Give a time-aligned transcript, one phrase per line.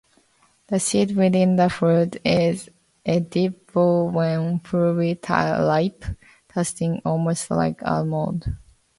[0.65, 2.71] The seed within the fruit is
[3.05, 6.05] edible when fully ripe,
[6.49, 8.57] tasting almost like almond.